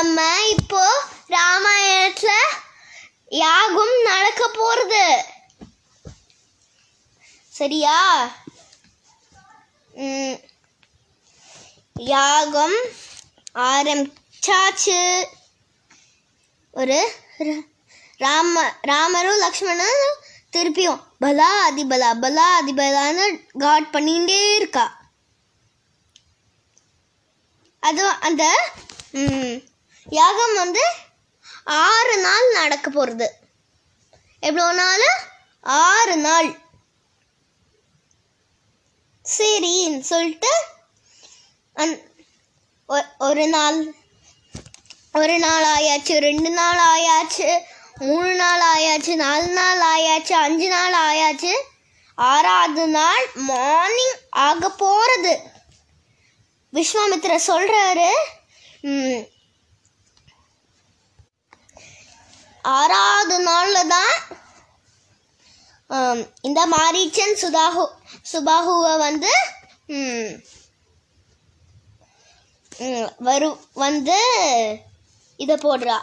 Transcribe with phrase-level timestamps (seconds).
[0.00, 0.82] நம்ம இப்போ
[1.28, 2.30] ராமாயணத்துல
[3.40, 5.04] யாகம் நடக்க போறது.
[7.54, 7.98] சரியா?
[11.94, 12.76] யாகம்
[13.54, 14.98] ஆரம்பிச்சாச்சு.
[16.70, 16.98] ஒரு
[18.16, 20.18] ராம ராமரும் லக்ஷ்மணனும்
[20.56, 23.26] திருப்பியும் பலா அதிபலா பலா அதிபலான்னு
[23.58, 24.86] காட் பண்ணிகிட்டே இருக்கா.
[27.82, 28.44] அது அந்த
[29.12, 29.56] ம்,
[30.10, 30.80] யாகம் வந்து
[31.64, 33.34] ஆறு நாள் நடக்க போகிறது
[34.40, 35.00] எவ்வளோ நாள்?
[35.60, 36.58] ஆறு நாள்.
[39.38, 40.48] சரின்னு சொல்லிட்டு
[41.74, 41.98] அந்
[42.86, 43.94] ஒ- ஒரு நாள்
[45.12, 47.60] ஒரு நாள் ஆயாச்சு ரெண்டு நாள் ஆயாச்சு
[47.94, 51.52] மூணு நாள் ஆயாச்சு நாலு நாள் ஆயாச்சு அஞ்சு நாள் ஆயாச்சு.
[52.14, 55.40] ஆறாவது நாள் மார்னிங் ஆக போகிறது
[56.72, 58.10] விஸ்வாமித்திரர் சொல்கிறாரு
[62.78, 64.14] ஆறாவது நாளில் தான்
[66.48, 67.84] இந்த மாரீச்சன் சுதாஹு
[68.32, 69.32] சுபாஹுவை வந்து
[73.28, 73.48] வரு
[73.82, 74.18] வந்து
[75.44, 75.96] இதை போடுறா.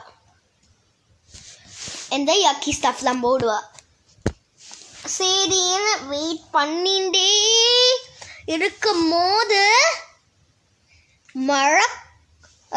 [2.17, 3.57] இந்த யக்கி ஸ்டஃப்லாம் போடுவா.
[5.15, 7.31] சரின்னு வெயிட் பண்ணிட்டே
[8.55, 9.63] இருக்கும் போது
[11.49, 11.85] மழை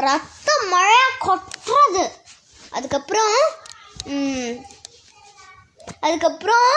[0.07, 2.05] ரத்த மழை கொட்டுறது.
[2.77, 3.37] அதுக்கப்புறம்
[6.01, 6.73] அதுக்கப்புறம்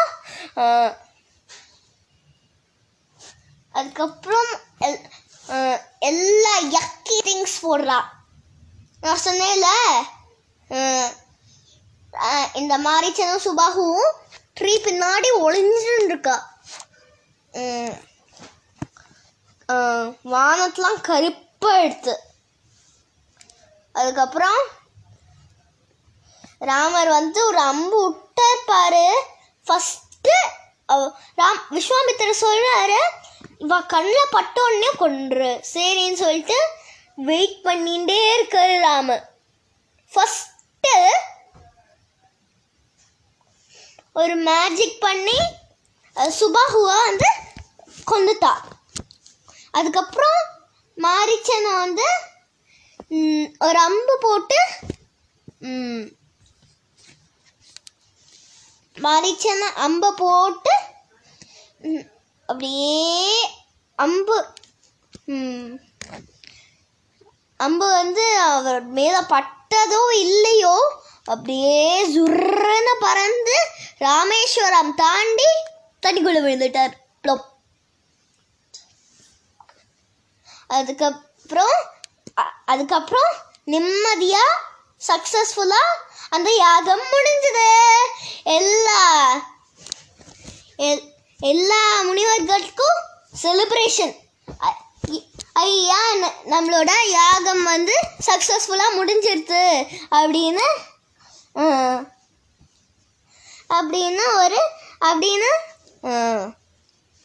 [3.72, 5.06] அதுக்கப்புறம் எல்-
[6.00, 8.00] எல்லா யக்கி திங்ஸ் போடுறா.
[9.02, 9.70] நான் சொன்னேன்ல
[10.70, 11.12] இந்த
[12.16, 14.12] ஆ, இந்த மாரிச்சனும் சுபாகுவும்
[14.60, 16.36] ட்ரீ பின்னாடி ஒளிஞ்சுன்னு இருக்கா
[20.26, 22.14] வானத்தெலாம் கருப்பாக எடுத்து.
[23.92, 24.60] அதுக்கப்புறம்
[26.64, 29.06] ராமர் வந்து ஒரு அம்பு விட்டார் பாரு
[29.68, 30.36] ஃபஸ்ட்டு
[31.38, 33.00] ராம் விஸ்வாமித்திர சொல்கிறாரு
[33.60, 36.58] இவ கண்ணில் பட்டோன்னே கொன்று சரின்னு சொல்லிட்டு
[37.22, 39.24] வெயிட் பண்ணிகிட்டே இருக்காரு ராமர்.
[40.14, 40.94] ஃபஸ்ட்டு
[44.16, 45.38] ஒரு மேஜிக் பண்ணி
[46.34, 47.30] சுபாஹுவை வந்து
[48.08, 48.52] கொண்டுட்டா
[49.72, 50.42] அதுக்கப்புறம்
[50.98, 52.08] மாரிச்சனை வந்து
[53.60, 54.60] ஒரு அம்பு போட்டு
[58.98, 60.74] மறிச்சன அம்பை போட்டு
[62.50, 62.98] அப்படியே
[64.00, 64.38] அம்பு
[67.60, 70.76] அம்பு வந்து அவர் மேலே பட்டதோ இல்லையோ
[71.32, 71.84] அப்படியே
[72.16, 73.58] சுர்ன்னு பறந்து
[74.08, 75.50] ராமேஸ்வரம் தாண்டி
[76.04, 76.94] தண்ணிக்குள்ளே விழுந்துட்டார்.
[77.24, 77.46] ப்ளொப்
[80.78, 81.78] அதுக்கப்புறம்
[82.72, 83.32] அதுக்கப்புறம்
[83.74, 84.62] நிம்மதியாக
[85.08, 86.00] சக்ஸஸ்ஃபுல்லாக
[86.36, 87.68] அந்த யாகம் முடிஞ்சது.
[91.40, 93.00] எல்லா முனிவர்களுக்கும்
[93.44, 94.16] செலிப்ரேஷன்
[95.54, 97.94] ஐயா ந- நம்மளோட யாகம் வந்து
[98.26, 99.64] சக்ஸஸ்ஃபுல்லாக முடிஞ்சிருது.
[100.12, 100.66] அப்படின்னு
[103.70, 104.60] அப்படின்னு ஒரு
[105.00, 105.50] அப்படின்னு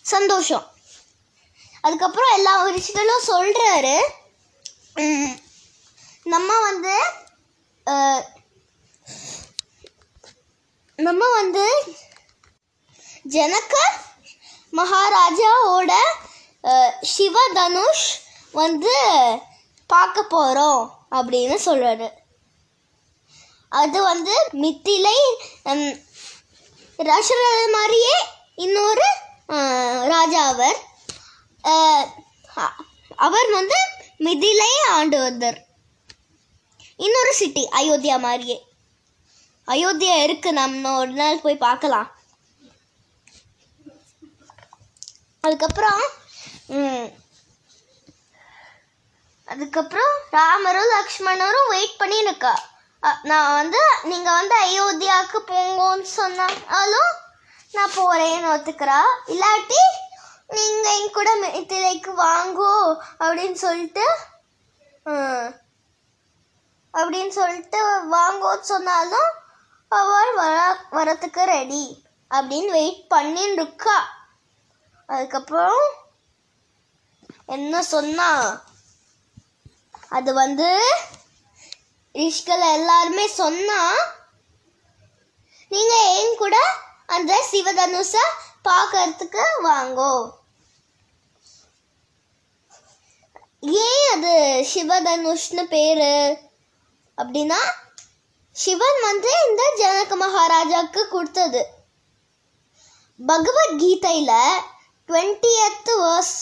[0.02, 0.66] சந்தோஷம்.
[1.80, 3.96] அதுக்கப்புறம் எல்லா ரிஷிகளும் சொல்கிறாரு
[6.24, 6.96] நம்ம வந்து
[10.96, 11.64] நம்ம வந்து
[13.28, 13.74] ஜனக
[14.72, 15.92] மகாராஜாவோட
[17.16, 18.20] சிவதனுஷ் தனுஷ்
[18.52, 18.94] வந்து
[19.86, 22.08] பார்க்க போகிறோம் அப்படின்னு சொல்கிறாரு
[23.68, 25.16] அது வந்து மித்திலை
[25.64, 25.98] ஹம்,
[27.72, 28.16] மாதிரியே
[28.54, 29.06] இன்னொரு
[30.06, 30.78] ராஜா அவர்.
[33.16, 33.78] அவர் வந்து
[34.18, 35.64] மிதிலையே ஆண்டு வந்தார்.
[36.96, 38.66] இன்னொரு சிட்டி அயோத்தியா மாதிரியே.
[39.66, 42.17] அயோத்தியா இருக்கு நம்ம ஒரு நாள் போய் பார்க்கலாம்.
[45.48, 46.02] அதுக்கப்புறம்
[49.48, 52.54] அதுக்கப்புறம் ராமரும் லக்ஷ்மணரும் வெயிட் பண்ணி இருக்கா
[53.22, 57.10] நான் வந்து நீங்கள் வந்து அயோத்தியாவுக்கு போங்கன்னு சொன்னாலும்
[57.74, 58.98] நான் போகிறேன்னு ஒத்துக்கிறா.
[59.32, 59.80] இல்லாட்டி
[60.50, 62.74] நீங்கள் என் கூட மித்திலைக்கு வாங்கோ
[63.20, 64.06] அப்படின்னு சொல்லிட்டு
[66.94, 67.80] அப்படின்னு சொல்லிட்டு
[68.16, 69.30] வாங்கோன்னு சொன்னாலும்
[69.92, 70.54] அவள் வர
[70.96, 71.84] வரத்துக்கு ரெடி
[72.30, 73.98] அப்படின்னு வெயிட் பண்ணின்னு இருக்கா
[75.08, 75.82] அதுக்கப்புறம்
[77.46, 78.30] என்ன சொன்னா?
[80.08, 80.68] அது வந்து
[82.14, 83.80] ரிஷ்கல் எல்லாருமே சொன்னா
[85.68, 86.56] நீங்க ஏன் கூட
[87.06, 88.14] அந்த சிவதனுஷ
[88.64, 90.12] பார்க்கறதுக்கு வாங்கோ.
[93.60, 94.34] ஏன் அது
[94.74, 96.38] சிவதனுஷ்னு பேரு?
[97.16, 97.60] அப்படின்னா
[98.52, 101.66] சிவன் வந்து இந்த ஜனக மகாராஜாக்கு கொடுத்தது.
[103.26, 104.32] பகவத்கீதையில
[105.08, 106.38] டுவெண்ட்டியத் வர்ஸ்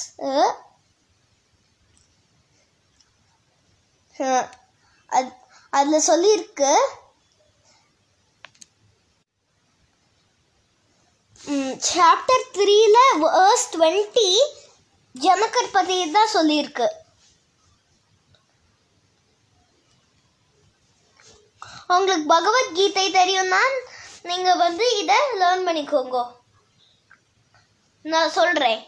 [5.79, 6.71] அதில் சொல்லியிருக்கு
[11.89, 14.29] சாப்டர் த்ரீல வேர்ஸ் டுவெண்ட்டி
[15.15, 16.87] ஜமக்கர் பற்றி தான் சொல்லியிருக்கு.
[21.95, 23.61] உங்களுக்கு பகவத்கீதை தெரியும்னா
[24.31, 26.17] நீங்கள் வந்து இதை லேர்ன் பண்ணிக்கோங்க.
[28.13, 28.81] நான் சொல்கிறேன்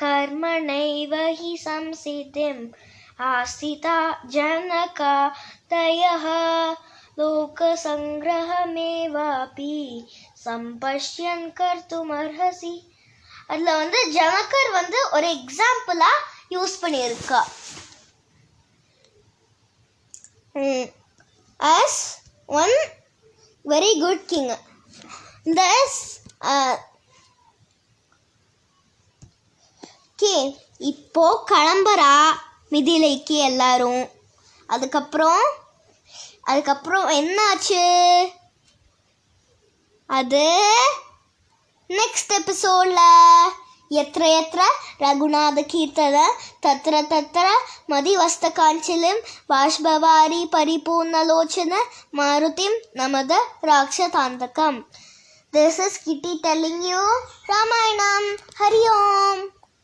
[0.00, 2.60] கர்மணைவ ஹி சம்சிதிம்
[3.30, 3.96] ஆசிதா
[4.34, 5.14] ஜனகா
[5.72, 6.24] தயः
[7.20, 9.74] லோகசங்கிரகமேவாபி
[10.44, 12.74] சம்பஷ்யன் கர்த்துமர்ஹசி.
[13.50, 16.22] அதில் வந்து ஜனகர் வந்து ஒரு எக்ஸாம்பிளாக
[16.54, 17.40] யூஸ் பண்ணியிருக்கா.
[21.60, 22.00] As
[22.62, 22.76] one
[23.64, 24.52] very good king
[25.48, 25.62] இந்த
[30.22, 30.40] ஓகே
[30.78, 32.10] இப்போ கிளம்புறா
[32.70, 34.02] மிதிலைக்கு எல்லாரும்.
[34.66, 35.40] அதுக்கப்புறம்
[36.42, 37.80] அதுக்கப்புறம் என்னாச்சு?
[40.06, 40.42] அது
[41.90, 43.00] நெக்ஸ்ட் எபிசோடில்
[43.90, 44.60] எத்திர எத்திர
[44.98, 46.20] ரகுநாத கீர்த்தன
[46.66, 47.48] தத்திர தத்திர
[47.88, 51.80] மதிவஸ்த காஞ்சிலிம் பாஷ்பவாரி பரிபூர்ணலோச்சன
[52.20, 54.78] மாருதிம் நமத ராட்சதாந்தகம்.
[55.52, 57.02] This is Kitty telling you
[57.52, 58.30] Ramayanam
[58.60, 59.42] Hari Om